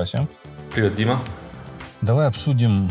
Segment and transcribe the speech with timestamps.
[0.00, 0.26] Вася.
[0.72, 1.22] Привет, Дима.
[2.00, 2.88] Давай обсудим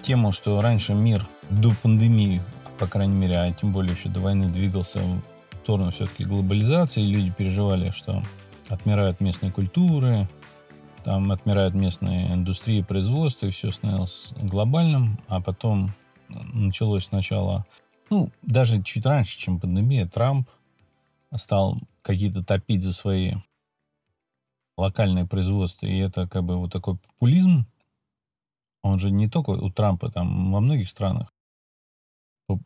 [0.00, 2.40] тему, что раньше мир до пандемии,
[2.78, 7.02] по крайней мере, а тем более еще до войны двигался в сторону все-таки глобализации.
[7.02, 8.22] Люди переживали, что
[8.68, 10.28] отмирают местные культуры,
[11.02, 15.92] там отмирают местные индустрии, производства, и все становилось глобальным, а потом
[16.28, 17.66] началось сначала,
[18.08, 20.48] ну, даже чуть раньше, чем пандемия, Трамп
[21.34, 23.34] стал какие-то топить за свои
[24.82, 27.66] локальное производство, и это как бы вот такой популизм,
[28.82, 31.32] он же не только у Трампа, там во многих странах.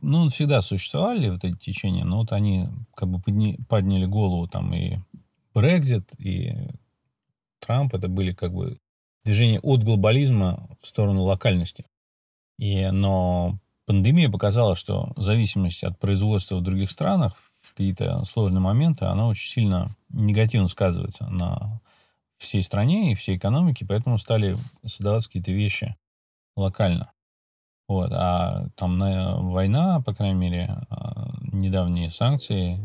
[0.00, 4.74] Ну, всегда существовали вот эти течения, но вот они как бы подни, подняли голову там
[4.74, 4.98] и
[5.54, 6.52] Брекзит, и
[7.60, 8.78] Трамп, это были как бы
[9.24, 11.84] движения от глобализма в сторону локальности.
[12.58, 19.04] И, но пандемия показала, что зависимость от производства в других странах в какие-то сложные моменты,
[19.04, 21.80] она очень сильно негативно сказывается на
[22.38, 25.96] всей стране и всей экономике, поэтому стали создаваться какие-то вещи
[26.56, 27.12] локально.
[27.88, 28.10] Вот.
[28.12, 32.80] А там на, война, по крайней мере, а, недавние санкции,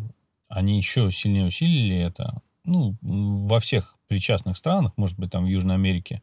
[0.47, 2.41] они еще сильнее усилили это.
[2.63, 6.21] Ну, во всех причастных странах, может быть, там в Южной Америке,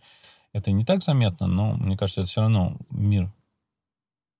[0.52, 3.30] это не так заметно, но мне кажется, это все равно мир,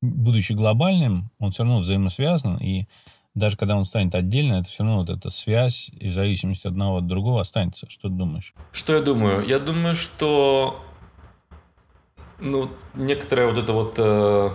[0.01, 2.87] будучи глобальным, он все равно взаимосвязан, и
[3.35, 7.07] даже когда он станет отдельно, это все равно вот эта связь и зависимость одного от
[7.07, 7.87] другого останется.
[7.89, 8.55] Что ты думаешь?
[8.73, 9.47] Что я думаю?
[9.47, 10.83] Я думаю, что
[12.41, 14.51] ну, некоторая вот эта вот э,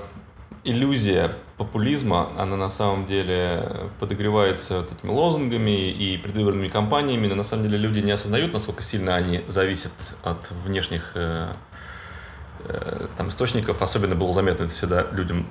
[0.64, 7.44] иллюзия популизма, она на самом деле подогревается вот этими лозунгами и предвыборными кампаниями, но на
[7.44, 9.94] самом деле люди не осознают, насколько сильно они зависят
[10.24, 11.52] от внешних э,
[12.66, 13.82] э, там, источников.
[13.82, 15.48] Особенно было заметно это всегда людям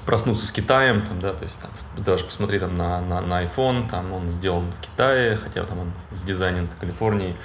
[0.00, 1.70] проснуться с Китаем, там, да, то есть там,
[2.04, 5.92] даже посмотри там на, на, на iPhone, там он сделан в Китае, хотя там он
[6.10, 7.36] сдизайнен в Калифорнии,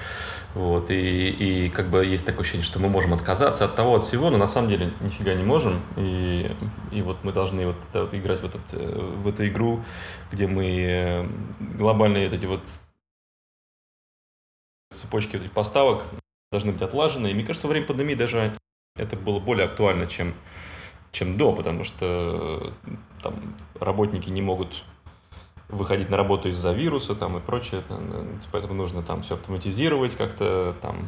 [0.56, 4.04] вот, и, и как бы есть такое ощущение, что мы можем отказаться от того, от
[4.04, 6.56] всего, но на самом деле нифига не можем, и,
[6.92, 9.84] и вот мы должны вот, это, вот играть в, этот, в эту игру,
[10.32, 11.28] где мы э,
[11.78, 12.62] глобальные вот эти вот
[14.92, 16.04] цепочки вот этих поставок
[16.52, 18.58] должны быть отлажены, и мне кажется, во время пандемии даже
[18.96, 20.34] это было более актуально, чем
[21.12, 24.84] чем до, потому что э, там работники не могут
[25.70, 30.16] выходить на работу из-за вируса там и прочее, это, э, поэтому нужно там все автоматизировать
[30.16, 31.06] как-то, там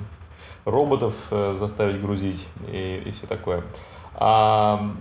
[0.66, 3.63] роботов э, заставить грузить и, и все такое.
[4.13, 4.91] А,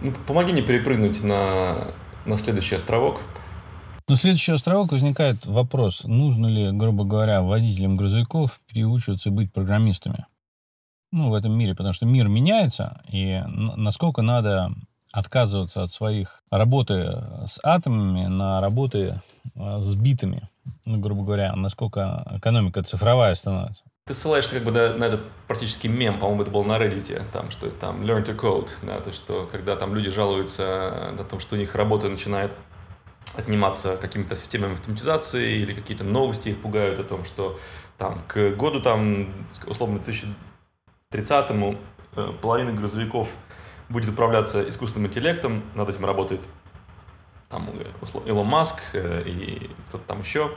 [0.00, 1.88] ну, помоги мне перепрыгнуть на,
[2.24, 3.20] на следующий островок.
[4.08, 10.26] На следующий островок возникает вопрос, нужно ли, грубо говоря, водителям грузовиков переучиваться быть программистами?
[11.16, 14.70] Ну, в этом мире, потому что мир меняется, и насколько надо
[15.12, 19.22] отказываться от своих работы с атомами на работы
[19.56, 20.50] а, с битами,
[20.84, 23.82] ну, грубо говоря, насколько экономика цифровая становится.
[24.06, 27.50] Ты ссылаешься как бы на, на этот практически мем, по-моему, это был на Reddit, там,
[27.50, 31.56] что там learn to code, да, то, что когда там люди жалуются на том, что
[31.56, 32.52] у них работа начинает
[33.34, 37.58] отниматься какими-то системами автоматизации или какие-то новости их пугают о том, что
[37.96, 39.32] там к году там,
[39.66, 40.28] условно, 2000
[41.12, 41.76] 30-му
[42.16, 43.28] э, половина грузовиков
[43.88, 46.40] будет управляться искусственным интеллектом, над этим работает
[47.48, 47.70] там
[48.24, 50.56] Илон Маск э, и кто-то там еще,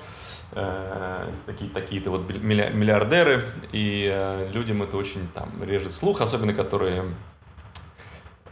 [0.53, 7.05] э, такие, такие-то вот миллиардеры, и людям это очень там режет слух, особенно которые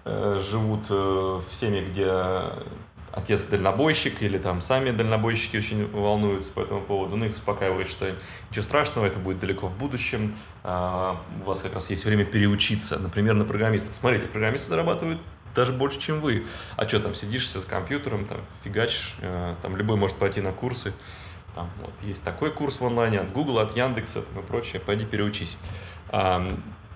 [0.06, 2.06] живут в семьях, где
[3.18, 8.16] отец дальнобойщик или там сами дальнобойщики очень волнуются по этому поводу, ну их успокаивает, что
[8.50, 13.00] ничего страшного, это будет далеко в будущем, а, у вас как раз есть время переучиться,
[13.00, 13.96] например, на программистов.
[13.96, 15.20] Смотрите, программисты зарабатывают
[15.56, 16.46] даже больше, чем вы.
[16.76, 20.94] А что там, сидишься с компьютером, там, фигачишь, э, там, любой может пойти на курсы,
[21.56, 25.06] там, вот, есть такой курс в онлайне от Google, от Яндекса там, и прочее, пойди
[25.06, 25.58] переучись.
[26.10, 26.48] А,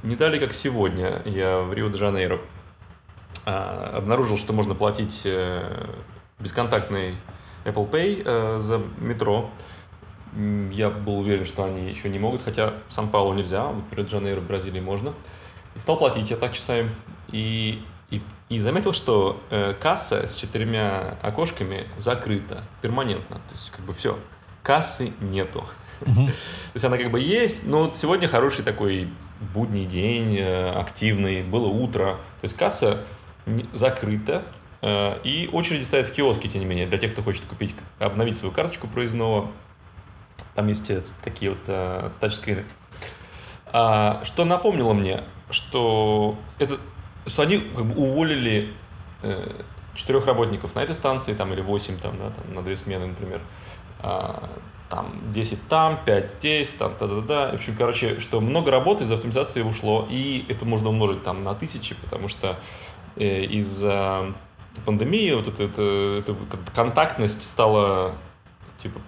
[0.04, 2.40] не далее, как сегодня, я в Рио-де-Жанейро
[3.46, 5.90] а, обнаружил, что можно платить э,
[6.42, 7.16] бесконтактный
[7.66, 9.50] Apple Pay э, за метро.
[10.72, 14.40] Я был уверен, что они еще не могут, хотя в Сан-Паулу нельзя, вот в Рио-де-Жанейро
[14.40, 15.14] в Бразилии можно.
[15.76, 16.90] И стал платить я так часами.
[17.32, 23.38] И, и, и заметил, что э, касса с четырьмя окошками закрыта перманентно.
[23.38, 24.18] То есть как бы все,
[24.64, 25.66] кассы нету.
[26.02, 26.28] Uh-huh.
[26.28, 26.34] То
[26.74, 29.10] есть она как бы есть, но сегодня хороший такой
[29.54, 32.18] будний день, э, активный, было утро.
[32.42, 33.04] То есть касса
[33.74, 37.76] закрыто, э, и очереди стоят в киоске, тем не менее, для тех, кто хочет купить,
[38.00, 39.52] обновить свою карточку проездного.
[40.56, 42.66] Там есть э, такие вот э, тачскрины.
[43.68, 46.78] А, что напомнило мне, что, это,
[47.26, 48.74] что они как бы уволили
[49.22, 49.62] э,
[49.96, 53.42] четырех работников на этой станции, там, или восемь, там, да, там, на две смены, например.
[54.00, 54.50] А,
[54.90, 57.52] там 10 там, 5 здесь, там, да-да-да.
[57.52, 61.56] В общем, короче, что много работы из автоматизации ушло, и это можно умножить там на
[61.56, 62.60] тысячи, потому что
[63.16, 64.34] э, из-за
[64.86, 65.82] пандемии вот эта, это,
[66.20, 68.16] это, это контактность стала
[68.82, 69.00] типа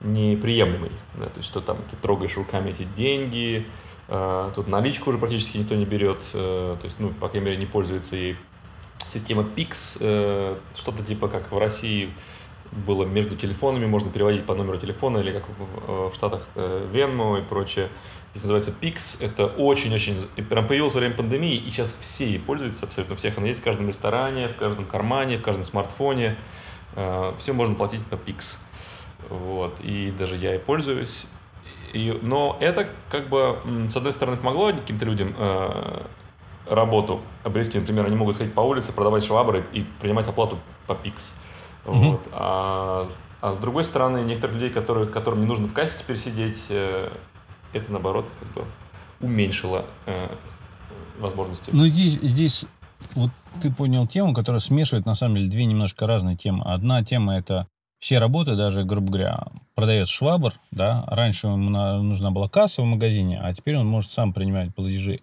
[0.00, 0.92] неприемлемой.
[1.14, 1.26] Да?
[1.26, 3.66] То есть, что там ты трогаешь руками эти деньги,
[4.08, 7.58] э, тут наличку уже практически никто не берет, э, то есть, ну, по крайней мере,
[7.58, 8.36] не пользуется ей.
[9.12, 12.10] Система PIX, э, что-то типа как в России
[12.72, 17.38] было между телефонами, можно переводить по номеру телефона, или как в, в Штатах э, Venmo
[17.40, 17.88] и прочее.
[18.32, 19.24] Здесь называется Pix.
[19.24, 20.16] Это очень-очень...
[20.48, 23.38] Прям появилось во время пандемии, и сейчас все ей пользуются, абсолютно всех.
[23.38, 26.36] Она есть в каждом ресторане, в каждом кармане, в каждом смартфоне.
[26.94, 28.56] Э, все можно платить по Pix.
[29.28, 29.80] Вот.
[29.80, 31.26] И даже я и пользуюсь.
[31.92, 33.58] И, но это как бы,
[33.88, 36.02] с одной стороны, помогло каким-то людям э,
[36.68, 37.78] работу обрести.
[37.78, 41.32] Например, они могут ходить по улице, продавать швабры и принимать оплату по Pix.
[41.86, 42.10] Mm-hmm.
[42.10, 42.20] Вот.
[42.32, 43.08] А,
[43.40, 47.10] а с другой стороны, некоторых людей, которые, которым не нужно в кассе теперь сидеть, э,
[47.72, 48.64] это наоборот как бы
[49.20, 50.28] уменьшило э,
[51.18, 51.70] возможности.
[51.72, 52.66] Ну здесь, здесь
[53.14, 53.30] вот
[53.62, 56.64] ты понял тему, которая смешивает на самом деле две немножко разные темы.
[56.64, 57.66] Одна тема это
[57.98, 59.44] все работы, даже, грубо говоря,
[59.74, 61.70] продает швабр, да, раньше ему
[62.02, 65.20] нужна была касса в магазине, а теперь он может сам принимать платежи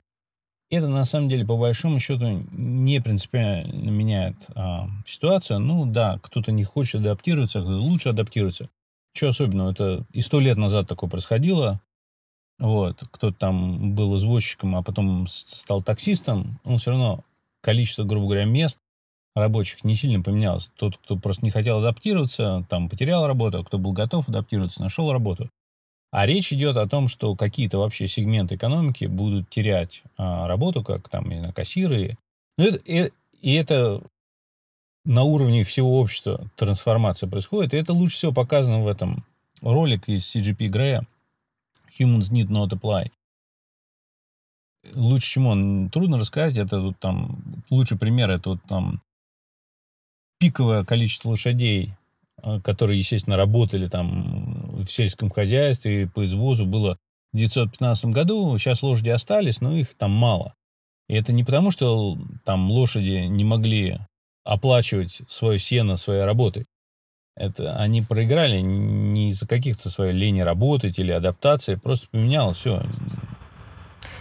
[0.73, 5.59] это на самом деле по большому счету не принципиально меняет а, ситуацию.
[5.59, 8.69] Ну да, кто-то не хочет адаптироваться, кто-то лучше адаптируется.
[9.13, 9.71] Чего особенного?
[9.71, 11.81] Это и сто лет назад такое происходило.
[12.59, 17.23] Вот, кто-то там был извозчиком, а потом стал таксистом, он все равно
[17.61, 18.79] количество, грубо говоря, мест
[19.35, 20.69] рабочих не сильно поменялось.
[20.77, 25.11] Тот, кто просто не хотел адаптироваться, там потерял работу, а кто был готов адаптироваться, нашел
[25.11, 25.49] работу.
[26.13, 31.09] А речь идет о том, что какие-то вообще сегменты экономики будут терять а, работу, как
[31.09, 32.19] там, не знаю, кассиры.
[32.55, 33.11] Ну, это, и,
[33.41, 33.99] и это
[35.05, 37.73] на уровне всего общества трансформация происходит.
[37.73, 39.25] И это лучше всего показано в этом
[39.61, 41.07] ролике из CGP Грея
[41.97, 43.09] Humans Need Not Apply.
[44.93, 46.57] Лучше, чем он, трудно рассказать.
[46.57, 47.39] Это вот там,
[47.71, 49.01] лучший пример, это вот там
[50.37, 51.95] пиковое количество лошадей
[52.63, 56.97] которые, естественно, работали там в сельском хозяйстве по извозу, было
[57.31, 58.57] в 1915 году.
[58.57, 60.53] Сейчас лошади остались, но их там мало.
[61.07, 63.99] И это не потому, что там лошади не могли
[64.43, 66.65] оплачивать свое сено своей работой.
[67.35, 72.83] Это они проиграли не из-за каких-то своей лени работать или адаптации, просто поменялось все.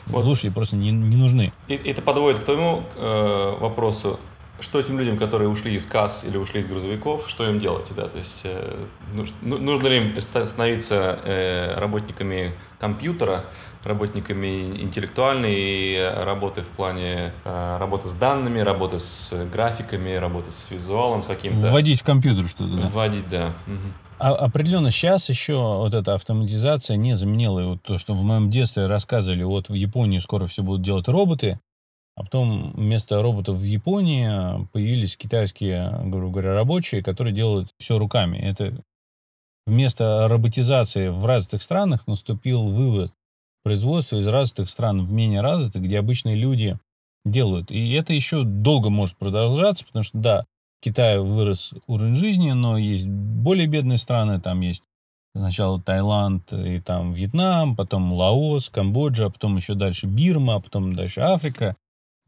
[0.07, 0.25] Вот.
[0.25, 1.53] Лошади просто не, не нужны.
[1.69, 4.19] И, это подводит к тому э, вопросу,
[4.63, 8.09] что этим людям, которые ушли из касс или ушли из грузовиков, что им делать, да,
[8.09, 13.47] то есть э, ну, нужно ли им становиться э, работниками компьютера,
[13.85, 21.23] работниками интеллектуальной работы в плане э, работы с данными, работы с графиками, работы с визуалом,
[21.23, 21.71] с каким-то...
[21.71, 22.89] Вводить в компьютер что-то, да?
[22.89, 23.55] Вводить, да.
[23.67, 23.93] Угу.
[24.19, 28.87] А, определенно сейчас еще вот эта автоматизация не заменила вот то, что в моем детстве
[28.87, 31.59] рассказывали, вот в Японии скоро все будут делать роботы,
[32.17, 38.39] а потом вместо роботов в Японии появились китайские, грубо говоря, рабочие, которые делают все руками.
[38.39, 38.83] Это
[39.67, 43.13] вместо роботизации в развитых странах наступил вывод
[43.65, 46.79] производства из развитых стран в менее развитых, где обычные люди
[47.25, 47.71] делают.
[47.71, 50.45] И это еще долго может продолжаться, потому что, да,
[50.85, 54.83] в вырос уровень жизни, но есть более бедные страны, там есть
[55.35, 60.95] сначала Таиланд и там Вьетнам, потом Лаос, Камбоджа, а потом еще дальше Бирма, а потом
[60.95, 61.77] дальше Африка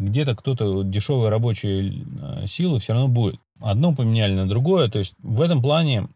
[0.05, 3.41] где-то кто-то дешевые рабочие э, силы все равно будет.
[3.61, 4.89] Одно поменяли на другое.
[4.89, 6.09] То есть в этом плане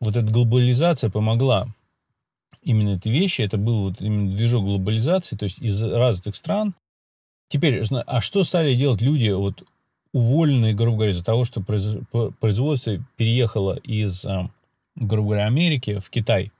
[0.00, 1.68] вот эта глобализация помогла
[2.62, 3.42] именно эти вещи.
[3.42, 6.74] Это был вот именно движок глобализации, то есть из развитых стран.
[7.48, 9.62] Теперь, а что стали делать люди, вот
[10.12, 14.48] уволенные, грубо говоря, из-за того, что производство переехало из, э,
[14.96, 16.50] грубо говоря, Америки в Китай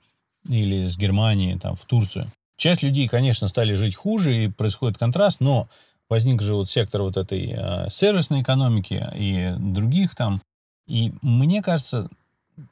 [0.47, 2.31] или из Германии там, в Турцию.
[2.55, 5.67] Часть людей, конечно, стали жить хуже, и происходит контраст, но
[6.09, 10.41] возник же вот сектор вот этой э, сервисной экономики и других там.
[10.87, 12.09] И мне кажется,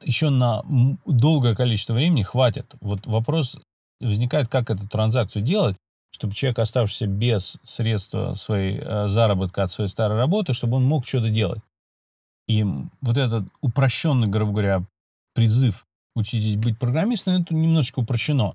[0.02, 0.62] еще на
[1.04, 2.74] долгое количество времени хватит.
[2.80, 3.58] Вот вопрос
[4.00, 5.76] возникает, как эту транзакцию делать,
[6.10, 11.06] чтобы человек, оставшийся без средства своей э, заработка от своей старой работы, чтобы он мог
[11.06, 11.60] что-то делать.
[12.48, 14.82] И вот этот упрощенный, грубо говоря,
[15.34, 18.54] призыв учитесь быть программистом, это немножечко упрощено.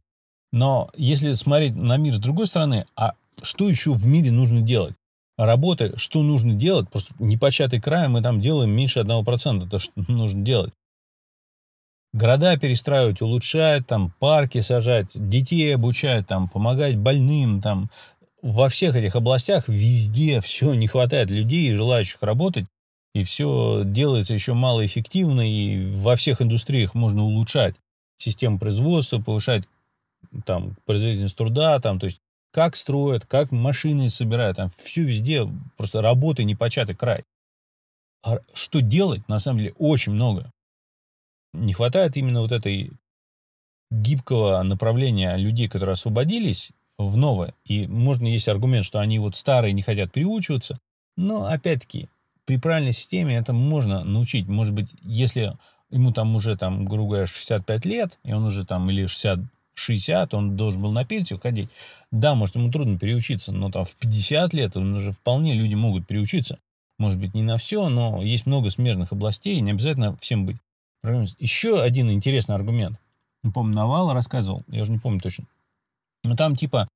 [0.52, 4.96] Но если смотреть на мир с другой стороны, а что еще в мире нужно делать?
[5.38, 6.90] Работа, что нужно делать?
[6.90, 9.68] Просто непочатый край мы там делаем меньше 1%.
[9.68, 10.74] Это что нужно делать?
[12.14, 17.90] Города перестраивать, улучшать, там парки сажать, детей обучать, там помогать больным, там
[18.42, 22.66] во всех этих областях везде все не хватает людей, желающих работать,
[23.14, 27.76] и все делается еще малоэффективно, и во всех индустриях можно улучшать
[28.18, 29.64] систему производства, повышать
[30.46, 32.20] там производительность труда, там, то есть
[32.52, 37.24] как строят, как машины собирают, там все везде просто работа непочатый край.
[38.24, 40.52] А что делать, на самом деле, очень много.
[41.54, 42.92] Не хватает именно вот этой
[43.90, 47.54] гибкого направления людей, которые освободились в новое.
[47.66, 50.80] И можно есть аргумент, что они вот старые не хотят переучиваться.
[51.18, 52.10] Но, опять-таки,
[52.46, 54.48] при правильной системе это можно научить.
[54.48, 55.58] Может быть, если
[55.90, 59.40] ему там уже, там, грубо говоря, 65 лет, и он уже там, или 60,
[59.82, 61.70] 60, он должен был на пенсию ходить.
[62.12, 66.08] Да, может, ему трудно переучиться, но там в 50 лет он уже вполне люди могут
[66.08, 66.60] переучиться.
[67.00, 70.58] Может быть, не на все, но есть много смежных областей, не обязательно всем быть.
[71.40, 73.00] Еще один интересный аргумент.
[73.44, 75.46] Не помню, Навал рассказывал, я уже не помню точно.
[76.24, 76.88] Но там типа,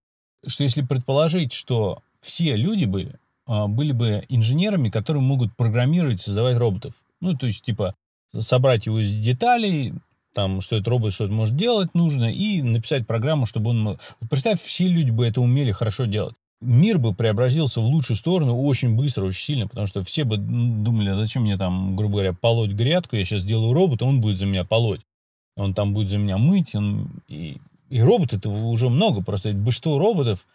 [0.46, 3.16] что если предположить, что все люди были,
[3.48, 6.96] а, были бы инженерами, которые могут программировать, создавать роботов.
[7.22, 7.96] Ну, то есть, типа,
[8.38, 9.94] собрать его из деталей,
[10.36, 13.98] там, что этот робот что-то может делать нужно, и написать программу, чтобы он...
[14.30, 16.36] Представь, все люди бы это умели хорошо делать.
[16.62, 21.10] Мир бы преобразился в лучшую сторону очень быстро, очень сильно, потому что все бы думали,
[21.10, 24.46] а зачем мне там, грубо говоря, полоть грядку, я сейчас сделаю робота, он будет за
[24.46, 25.02] меня полоть.
[25.56, 27.10] Он там будет за меня мыть, он...
[27.28, 27.58] и,
[27.90, 30.46] и роботы-то уже много, просто большинство роботов,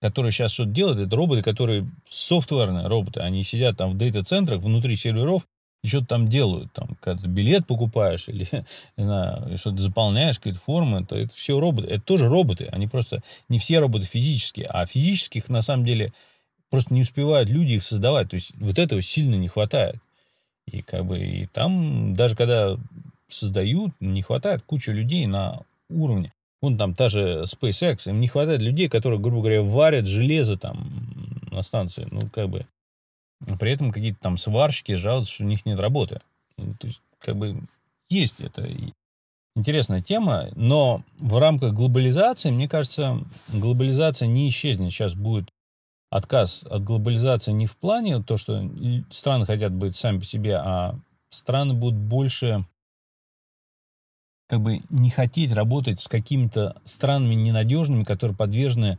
[0.00, 4.96] которые сейчас что-то делают, это роботы, которые софтверные роботы, они сидят там в дата-центрах внутри
[4.96, 5.44] серверов
[5.84, 6.72] и что-то там делают.
[6.72, 8.48] Там, когда ты билет покупаешь или,
[8.96, 11.88] не знаю, что-то заполняешь, какие-то формы, то это все роботы.
[11.88, 12.70] Это тоже роботы.
[12.72, 16.14] Они просто не все роботы физические, а физических на самом деле
[16.70, 18.30] просто не успевают люди их создавать.
[18.30, 19.96] То есть вот этого сильно не хватает.
[20.66, 22.78] И как бы и там, даже когда
[23.28, 25.60] создают, не хватает куча людей на
[25.90, 26.32] уровне.
[26.62, 31.42] Вон там та же SpaceX, им не хватает людей, которые, грубо говоря, варят железо там
[31.50, 32.08] на станции.
[32.10, 32.66] Ну, как бы.
[33.58, 36.20] При этом какие-то там сварщики жалуются, что у них нет работы.
[36.56, 37.60] Ну, то есть, как бы,
[38.08, 38.68] есть это.
[39.56, 44.90] Интересная тема, но в рамках глобализации, мне кажется, глобализация не исчезнет.
[44.90, 45.48] Сейчас будет
[46.10, 48.68] отказ от глобализации не в плане то, что
[49.10, 50.98] страны хотят быть сами по себе, а
[51.30, 52.64] страны будут больше
[54.48, 58.98] как бы не хотеть работать с какими-то странами ненадежными, которые подвержены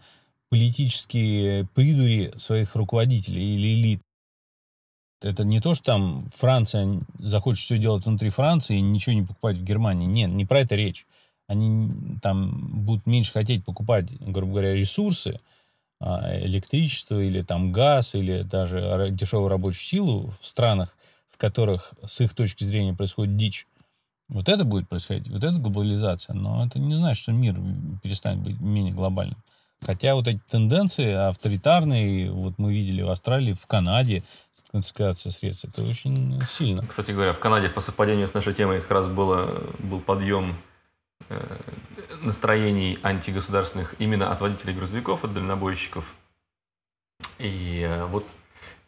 [0.49, 4.01] политические придури своих руководителей или элит.
[5.21, 9.57] Это не то, что там Франция захочет все делать внутри Франции и ничего не покупать
[9.57, 10.05] в Германии.
[10.05, 11.05] Нет, не про это речь.
[11.47, 15.39] Они там будут меньше хотеть покупать, грубо говоря, ресурсы,
[15.99, 20.97] а, электричество или там газ, или даже дешевую рабочую силу в странах,
[21.29, 23.67] в которых с их точки зрения происходит дичь.
[24.27, 27.55] Вот это будет происходить, вот это глобализация, но это не значит, что мир
[28.01, 29.37] перестанет быть менее глобальным.
[29.81, 34.23] Хотя вот эти тенденции авторитарные, вот мы видели в Австралии, в Канаде,
[34.71, 36.85] конфискация средств, это очень сильно.
[36.85, 40.57] Кстати говоря, в Канаде по совпадению с нашей темой как раз было, был подъем
[41.29, 41.57] э,
[42.21, 46.03] настроений антигосударственных именно от водителей грузовиков, от дальнобойщиков.
[47.39, 48.25] И э, вот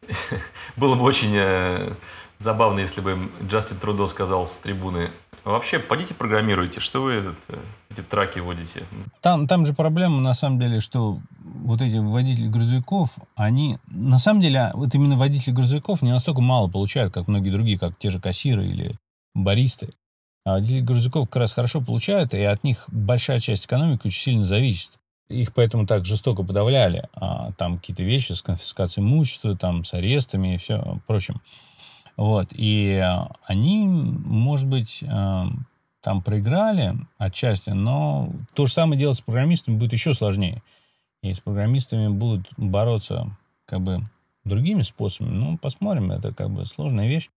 [0.75, 1.93] было бы очень э,
[2.39, 5.11] забавно, если бы Джастин Трудо сказал с трибуны,
[5.47, 7.57] Вообще, пойдите программируйте, что вы этот, э,
[7.89, 8.83] эти траки вводите?
[9.21, 14.41] Там, там же проблема, на самом деле, что вот эти водители грузовиков, они, на самом
[14.41, 18.19] деле, вот именно водители грузовиков не настолько мало получают, как многие другие, как те же
[18.19, 18.95] кассиры или
[19.33, 19.93] баристы.
[20.45, 24.43] А водители грузовиков как раз хорошо получают, и от них большая часть экономики очень сильно
[24.43, 24.91] зависит.
[25.29, 27.07] Их поэтому так жестоко подавляли.
[27.13, 31.41] А там какие-то вещи с конфискацией имущества, там с арестами и все прочим.
[32.17, 32.99] Вот, и
[33.43, 35.43] они, может быть, э,
[36.01, 40.63] там проиграли отчасти, но то же самое делать с программистами будет еще сложнее.
[41.21, 44.01] И с программистами будут бороться как бы
[44.45, 45.33] другими способами.
[45.33, 47.29] Ну, посмотрим, это как бы сложная вещь.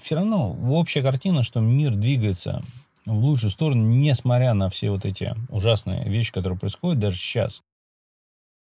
[0.00, 2.62] Все равно общая картина, что мир двигается
[3.04, 7.62] в лучшую сторону, несмотря на все вот эти ужасные вещи, которые происходят даже сейчас.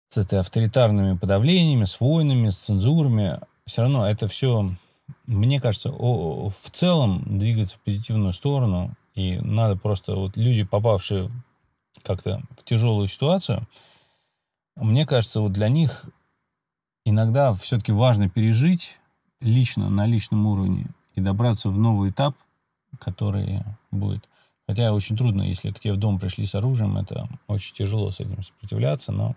[0.08, 3.40] С этой авторитарными подавлениями, с войнами, с цензурами.
[3.66, 4.70] Все равно это все
[5.26, 11.30] мне кажется, о, в целом двигаться в позитивную сторону, и надо просто, вот люди, попавшие
[12.02, 13.66] как-то в тяжелую ситуацию,
[14.76, 16.04] мне кажется, вот для них
[17.04, 18.98] иногда все-таки важно пережить
[19.40, 22.36] лично, на личном уровне, и добраться в новый этап,
[23.00, 24.28] который будет.
[24.68, 28.20] Хотя очень трудно, если к тебе в дом пришли с оружием, это очень тяжело с
[28.20, 29.36] этим сопротивляться, но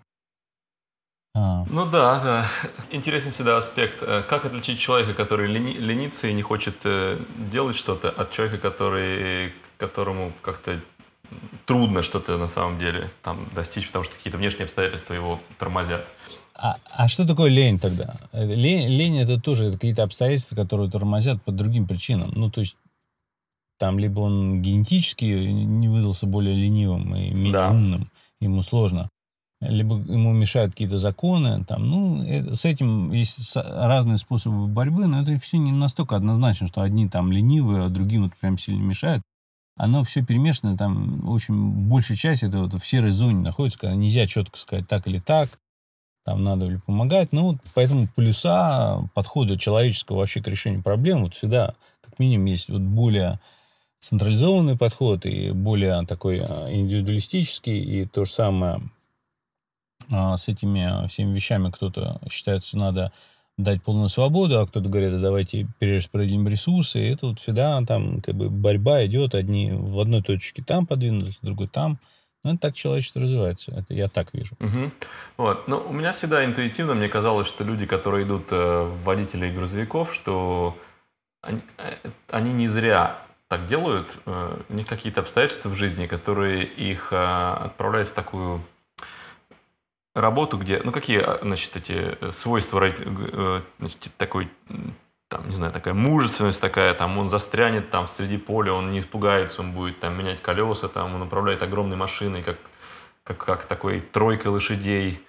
[1.34, 1.64] а.
[1.68, 2.46] Ну да.
[2.90, 4.02] Интересный всегда аспект.
[4.02, 7.18] Э, как отличить человека, который лени, ленится и не хочет э,
[7.50, 10.80] делать что-то, от человека, который, которому как-то
[11.66, 16.08] трудно что-то на самом деле там достичь, потому что какие-то внешние обстоятельства его тормозят.
[16.54, 18.16] А, а что такое лень тогда?
[18.32, 22.32] Э, лень, лень это тоже какие-то обстоятельства, которые тормозят по другим причинам.
[22.34, 22.76] Ну, то есть
[23.78, 27.70] там либо он генетически не выдался более ленивым и менее да.
[27.70, 28.10] умным,
[28.40, 29.08] ему сложно,
[29.60, 35.22] либо ему мешают какие-то законы, там, ну, это, с этим есть разные способы борьбы, но
[35.22, 39.22] это все не настолько однозначно, что одни там ленивые, а другим вот прям сильно мешают.
[39.76, 43.94] Оно все перемешано, там, в общем, большая часть это вот в серой зоне находится, когда
[43.94, 45.50] нельзя четко сказать так или так,
[46.24, 47.32] там надо ли помогать.
[47.32, 52.68] Ну, вот поэтому плюса подхода человеческого вообще к решению проблем вот всегда, как минимум, есть
[52.68, 53.40] вот более
[54.00, 58.82] централизованный подход и более такой а, индивидуалистический, и то же самое
[60.10, 63.12] а, с этими всеми вещами кто-то считает, что надо
[63.58, 68.20] дать полную свободу, а кто-то говорит, да давайте перераспределим ресурсы, и это вот всегда там
[68.22, 71.98] как бы борьба идет, одни в одной точке там подвинулись, другой там.
[72.42, 73.72] Ну, это так человечество развивается.
[73.72, 74.56] Это я так вижу.
[74.60, 74.90] Угу.
[75.36, 75.68] Вот.
[75.68, 80.14] Но у меня всегда интуитивно мне казалось, что люди, которые идут э, в водителей грузовиков,
[80.14, 80.78] что
[81.42, 81.96] они, э,
[82.30, 84.18] они не зря так делают.
[84.24, 88.62] Э, у них какие-то обстоятельства в жизни, которые их отправляют в такую
[90.14, 92.80] работу, где, ну, какие, значит, эти свойства
[93.78, 94.50] значит, такой
[95.30, 99.60] там, не знаю, такая мужественность такая, там, он застрянет там среди поля, он не испугается,
[99.62, 102.58] он будет там менять колеса, там, он управляет огромной машиной, как,
[103.22, 105.24] как, как такой тройкой лошадей,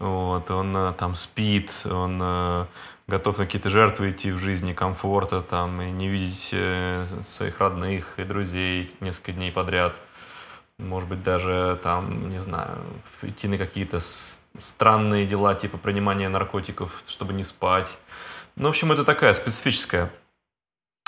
[0.00, 2.66] вот, он э, там спит, он э,
[3.06, 8.18] готов на какие-то жертвы идти в жизни, комфорта, там, и не видеть э, своих родных
[8.18, 9.94] и друзей несколько дней подряд,
[10.78, 12.78] может быть, даже там, не знаю,
[13.22, 14.00] идти на какие-то
[14.58, 17.98] странные дела, типа принимания наркотиков, чтобы не спать,
[18.56, 20.10] ну, в общем, это такая специфическая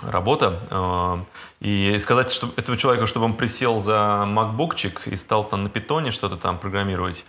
[0.02, 0.60] работа.
[0.70, 1.25] А,
[1.60, 6.10] и сказать, что этого человека, чтобы он присел за макбукчик и стал там на питоне
[6.10, 7.25] что-то там программировать,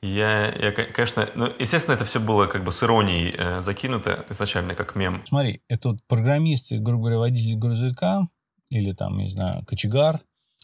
[0.00, 4.74] я, я, конечно, ну, естественно, это все было как бы с иронией э, закинуто изначально,
[4.74, 5.22] как мем.
[5.26, 8.28] Смотри, это вот программист, грубо говоря, водитель грузовика,
[8.68, 10.20] или там, не знаю, кочегар,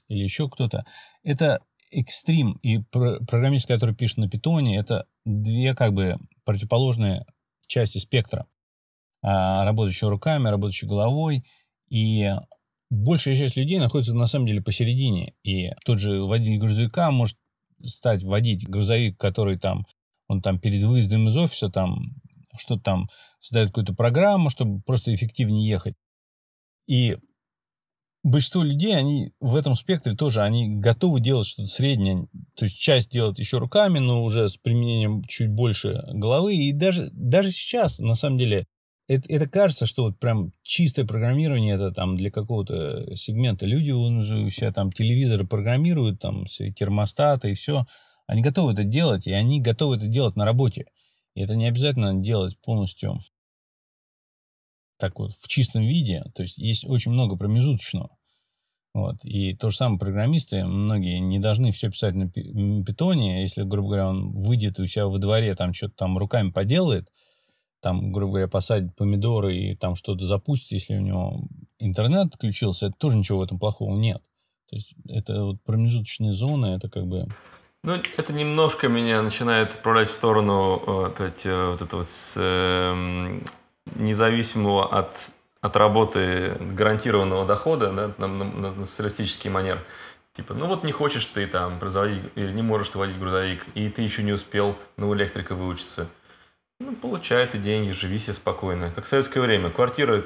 [0.08, 0.84] или еще кто-то,
[1.22, 7.24] это экстрим и программист, который пишет на питоне, это две как бы противоположные
[7.66, 8.46] части спектра.
[9.22, 11.44] А, работающий руками, работающий головой.
[11.88, 12.32] И
[12.90, 15.34] большая часть людей находится на самом деле посередине.
[15.42, 17.36] И тот же водитель грузовика может
[17.82, 19.86] стать водить грузовик, который там,
[20.28, 22.14] он там перед выездом из офиса там
[22.56, 25.94] что-то там создает какую-то программу, чтобы просто эффективнее ехать.
[26.86, 27.16] И
[28.22, 32.26] большинство людей, они в этом спектре тоже, они готовы делать что-то среднее.
[32.56, 36.54] То есть часть делать еще руками, но уже с применением чуть больше головы.
[36.56, 38.66] И даже, даже сейчас, на самом деле,
[39.08, 43.66] это, это кажется, что вот прям чистое программирование это там для какого-то сегмента.
[43.66, 47.86] Люди он же у себя там телевизоры программируют, там все термостаты и все.
[48.26, 50.86] Они готовы это делать, и они готовы это делать на работе.
[51.34, 53.18] И это не обязательно делать полностью
[55.00, 56.24] так вот в чистом виде.
[56.34, 58.10] То есть есть очень много промежуточного.
[58.92, 59.24] Вот.
[59.24, 63.42] И то же самое программисты, многие не должны все писать на питоне.
[63.42, 67.08] Если, грубо говоря, он выйдет у себя во дворе, там что-то там руками поделает,
[67.80, 71.44] там, грубо говоря, посадит помидоры и там что-то запустит, если у него
[71.78, 74.22] интернет отключился, это тоже ничего в этом плохого нет.
[74.68, 77.26] То есть это вот промежуточные зоны, это как бы...
[77.82, 83.40] Ну, это немножко меня начинает отправлять в сторону э, опять э, вот этого с, э,
[83.94, 89.84] независимого от, от работы гарантированного дохода да, на, на, на социалистический манер.
[90.32, 93.88] Типа, ну вот не хочешь ты там производить, или не можешь ты водить грузовик, и
[93.88, 96.08] ты еще не успел на электрика выучиться–
[96.80, 98.90] ну, получай ты деньги, живи себе спокойно.
[98.90, 99.68] Как в советское время.
[99.68, 100.24] Квартира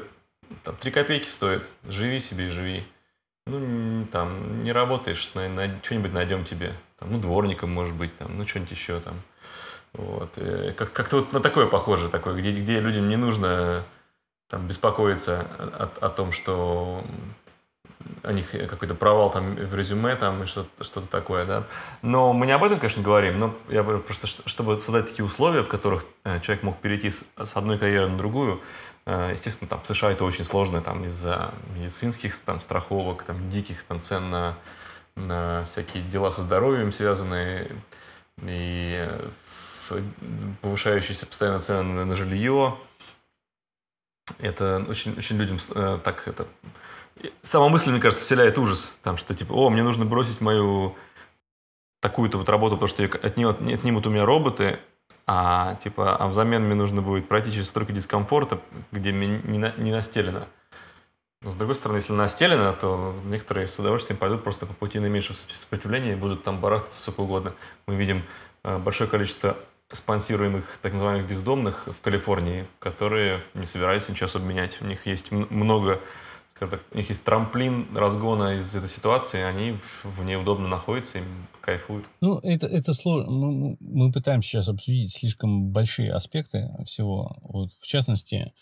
[0.63, 1.67] там, 3 копейки стоит.
[1.83, 2.85] Живи себе, живи.
[3.47, 6.75] Ну, там, не работаешь, на, на, что-нибудь найдем тебе.
[7.01, 9.21] Там, ну, дворником, может быть, там, ну, что-нибудь еще там.
[9.95, 10.31] Вот.
[10.77, 13.85] Как, как-то вот на такое похоже, такое, где, где людям не нужно
[14.49, 17.05] там, беспокоиться о, о том, что
[18.23, 21.65] у них какой-то провал там в резюме там и что-то, что такое, да.
[22.03, 25.69] Но мы не об этом, конечно, говорим, но я просто, чтобы создать такие условия, в
[25.69, 28.61] которых э, человек мог перейти с, с одной карьеры на другую,
[29.07, 33.83] э, естественно, там в США это очень сложно, там из-за медицинских там страховок, там диких
[33.85, 34.55] там цен на,
[35.17, 37.71] на всякие дела со здоровьем связанные
[38.43, 39.09] и
[40.61, 42.79] повышающиеся постоянно цены на, жилье.
[44.39, 46.47] Это очень, очень людям э, так это
[47.43, 48.95] сама мысль, мне кажется, вселяет ужас.
[49.03, 50.97] Там, что типа, о, мне нужно бросить мою
[52.01, 54.79] такую-то вот работу, потому что от нее отнимут у меня роботы,
[55.27, 58.61] а типа, а взамен мне нужно будет пройти через столько дискомфорта,
[58.93, 60.47] где мне не, на, не настелено.
[61.41, 65.37] Но с другой стороны, если настелено, то некоторые с удовольствием пойдут просто по пути наименьшего
[65.37, 67.55] сопротивления и будут там барахтаться сколько угодно.
[67.87, 68.25] Мы видим
[68.65, 69.57] э, большое количество
[69.93, 74.81] спонсируемых так называемых бездомных в Калифорнии, которые не собираются ничего особо менять.
[74.81, 76.01] У них есть много
[76.55, 81.19] скажем так, у них есть трамплин разгона из этой ситуации, они в ней удобно находятся,
[81.19, 82.07] им кайфуют.
[82.21, 83.31] Ну, это, это сложно.
[83.31, 87.37] Мы, мы пытаемся сейчас обсудить слишком большие аспекты всего.
[87.43, 88.53] Вот, в частности,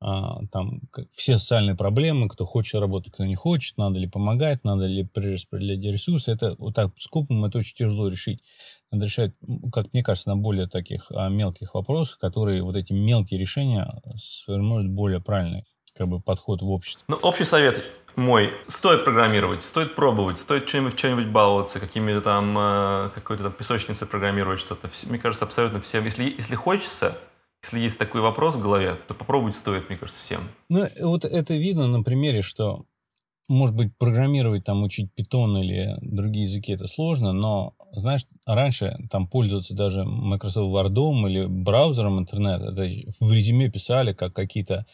[0.00, 0.80] а, там
[1.12, 5.80] все социальные проблемы, кто хочет работать, кто не хочет, надо ли помогать, надо ли перераспределять
[5.80, 6.32] ресурсы.
[6.32, 8.42] Это вот так скопом это очень тяжело решить.
[8.90, 9.32] Надо решать,
[9.72, 14.90] как мне кажется, на более таких а, мелких вопросах, которые вот эти мелкие решения сформируют
[14.90, 15.64] более правильный
[15.96, 17.04] как бы подход в обществе.
[17.08, 17.84] Ну, общий совет
[18.16, 18.52] мой.
[18.68, 24.60] Стоит программировать, стоит пробовать, стоит чем-нибудь, чем-нибудь баловаться, какими-то там, э, какой-то там песочницей программировать
[24.60, 24.90] что-то.
[25.04, 26.04] Мне кажется, абсолютно всем.
[26.04, 27.18] Если, если хочется,
[27.62, 30.48] если есть такой вопрос в голове, то попробовать стоит, мне кажется, всем.
[30.68, 32.86] Ну, вот это видно на примере, что,
[33.48, 39.28] может быть, программировать, там, учить питон или другие языки, это сложно, но, знаешь, раньше там
[39.28, 42.88] пользоваться даже Microsoft Word или браузером интернет, это
[43.20, 44.86] в резюме писали как какие-то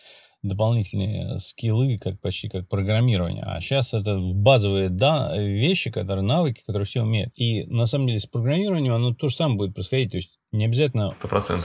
[0.43, 3.43] дополнительные скиллы, как почти как программирование.
[3.45, 7.33] А сейчас это базовые да, вещи, которые навыки, которые все умеют.
[7.37, 10.13] И на самом деле с программированием оно то же самое будет происходить.
[10.13, 11.65] То есть не обязательно 100%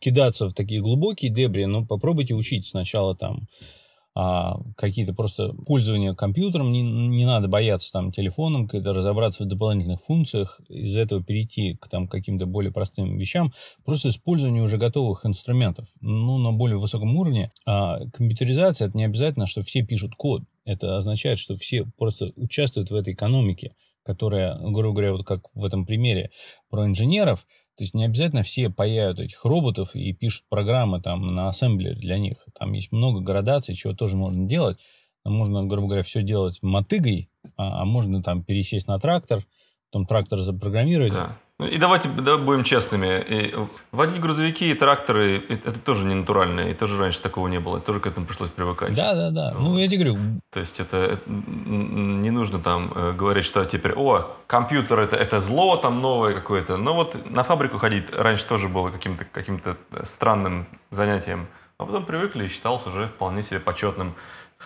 [0.00, 3.46] кидаться в такие глубокие дебри, но попробуйте учить сначала там
[4.18, 10.00] а, какие-то просто пользования компьютером, не, не надо бояться там телефоном, когда разобраться в дополнительных
[10.00, 13.52] функциях, из этого перейти к там каким-то более простым вещам,
[13.84, 17.52] просто использование уже готовых инструментов, ну, на более высоком уровне.
[17.66, 22.90] А компьютеризация, это не обязательно, что все пишут код, это означает, что все просто участвуют
[22.90, 26.30] в этой экономике, которая, грубо говоря, вот как в этом примере
[26.70, 27.46] про инженеров,
[27.76, 32.16] то есть не обязательно все паяют этих роботов и пишут программы там на ассемблере для
[32.16, 32.38] них.
[32.58, 34.78] Там есть много градаций, чего тоже можно делать.
[35.26, 39.44] Можно, грубо говоря, все делать мотыгой, а, а можно там пересесть на трактор,
[39.90, 41.12] потом трактор запрограммировать.
[41.58, 43.24] Ну, и давайте давай будем честными.
[43.26, 43.54] И
[43.90, 47.80] водить грузовики и тракторы это, это тоже не натурально, и тоже раньше такого не было,
[47.80, 48.94] тоже к этому пришлось привыкать.
[48.94, 49.52] Да, да, да.
[49.54, 49.62] Вот.
[49.62, 50.18] Ну, я тебе говорю.
[50.52, 55.40] То есть это, это не нужно там э, говорить, что теперь, о, компьютер это, это
[55.40, 56.76] зло там новое какое-то.
[56.76, 59.62] Но вот на фабрику ходить раньше тоже было каким-то каким
[60.02, 61.46] странным занятием.
[61.78, 64.14] А потом привыкли и считалось уже вполне себе почетным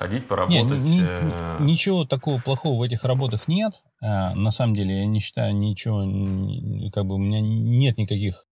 [0.00, 0.78] ходить, поработать.
[0.78, 1.62] Нет, ни, э...
[1.62, 3.82] Ничего такого плохого в этих работах нет.
[4.00, 5.98] А, на самом деле, я не считаю ничего,
[6.90, 8.46] как бы у меня нет никаких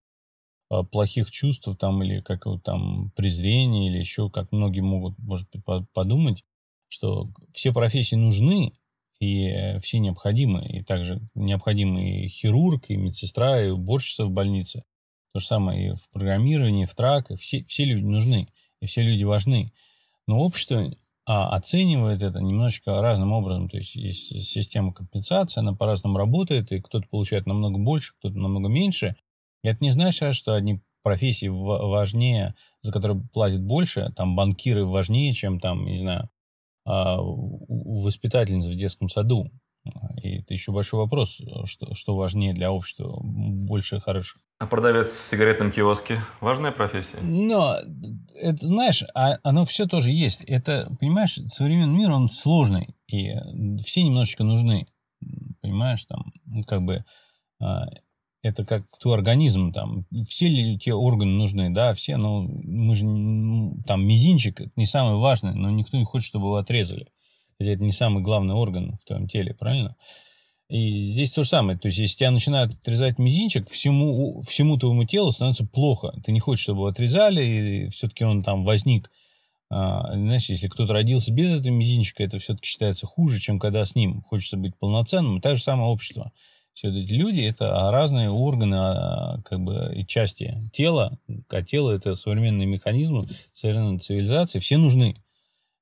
[0.68, 5.88] а, плохих чувств там или какого-то там презрения или еще, как многие могут, может быть,
[5.94, 6.44] подумать,
[6.88, 8.74] что все профессии нужны
[9.18, 10.66] и все необходимы.
[10.68, 14.84] И также необходимы и хирург, и медсестра, и уборщица в больнице.
[15.32, 17.40] То же самое и в программировании, и в траках.
[17.40, 18.48] Все, все люди нужны,
[18.82, 19.72] и все люди важны.
[20.26, 20.92] Но общество
[21.28, 23.68] а оценивает это немножечко разным образом.
[23.68, 28.70] То есть есть система компенсации, она по-разному работает, и кто-то получает намного больше, кто-то намного
[28.70, 29.14] меньше.
[29.62, 35.34] И это не значит, что одни профессии важнее, за которые платят больше, там банкиры важнее,
[35.34, 36.30] чем там, не знаю,
[36.86, 39.50] а, воспитательниц в детском саду.
[40.22, 44.40] И это еще большой вопрос, что, что важнее для общества, больше хороших.
[44.58, 47.18] А продавец в сигаретном киоске– важная профессия?
[47.22, 47.76] Но,
[48.40, 50.42] это, знаешь, а, оно все тоже есть.
[50.42, 53.34] Это, понимаешь, современный мир, он сложный, и
[53.84, 54.88] все немножечко нужны.
[55.60, 56.32] Понимаешь, там,
[56.66, 57.04] как бы,
[57.60, 57.86] а,
[58.42, 63.04] это как твой организм, там, все ли те органы нужны, да, все, но мы же,
[63.86, 67.08] там, мизинчик, это не самое важное, но никто не хочет, чтобы его отрезали.
[67.58, 69.96] Хотя это не самый главный орган в твоем теле, правильно?
[70.68, 71.78] И здесь то же самое.
[71.78, 76.12] То есть, если тебя начинают отрезать мизинчик, всему, всему твоему телу становится плохо.
[76.24, 79.10] Ты не хочешь, чтобы его отрезали, и все-таки он там возник.
[79.70, 83.94] А, знаешь, если кто-то родился без этого мизинчика, это все-таки считается хуже, чем когда с
[83.94, 84.22] ним.
[84.22, 85.38] Хочется быть полноценным.
[85.38, 86.32] И то же самое общество.
[86.74, 91.18] Все эти люди– это разные органы а, как бы, и части тела.
[91.48, 94.58] А тело– это современный механизм, современной цивилизации.
[94.58, 95.16] Все нужны.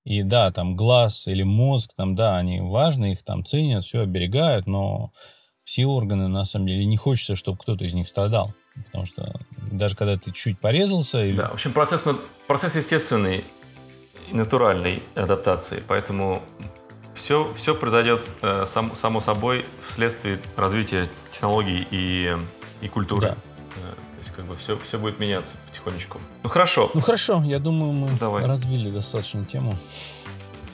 [0.06, 4.68] И да, там глаз или мозг, там, да, они важны, их там ценят, все оберегают,
[4.68, 5.10] но
[5.64, 8.54] все органы, на самом деле, не хочется, чтобы кто-то из них страдал.
[8.84, 9.40] Потому что
[9.72, 11.24] даже когда ты чуть порезался...
[11.24, 11.36] Или...
[11.36, 12.04] Да, в общем, процесс,
[12.46, 13.42] процесс естественный
[14.30, 16.40] и натуральной адаптации, поэтому
[17.16, 22.32] все, все произойдет э, сам, само собой вследствие развития технологий и,
[22.80, 23.30] и культуры.
[23.30, 23.55] Да.
[24.36, 26.20] Как бы все, все будет меняться потихонечку.
[26.42, 26.90] Ну хорошо.
[26.92, 28.44] Ну хорошо, я думаю, мы Давай.
[28.44, 29.76] развили достаточно тему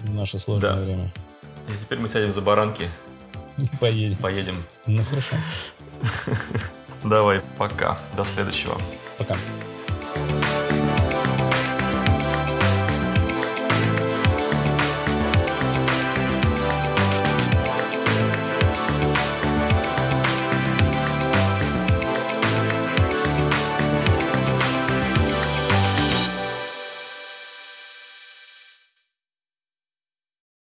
[0.01, 0.81] в наше сложное да.
[0.81, 1.13] время.
[1.69, 2.89] И теперь мы сядем за баранки.
[3.59, 4.17] И поедем.
[4.17, 4.65] Поедем.
[4.87, 5.37] Ну хорошо.
[7.05, 7.99] Давай, пока.
[8.17, 8.81] До следующего.
[9.19, 9.37] Пока.